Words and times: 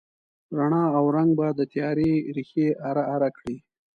رڼا 0.57 0.83
او 0.97 1.05
رنګ 1.15 1.31
به 1.39 1.47
د 1.59 1.61
تیارې 1.73 2.11
ریښې 2.35 2.67
اره، 2.89 3.03
اره 3.15 3.29
کړي 3.37 3.55